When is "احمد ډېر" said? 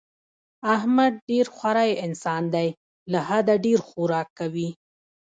0.75-1.45